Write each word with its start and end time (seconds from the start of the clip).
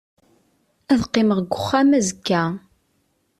Ad 0.91 0.99
qqimen 1.05 1.39
deg 1.41 1.53
uxxam 1.57 1.89
azekka. 1.97 2.43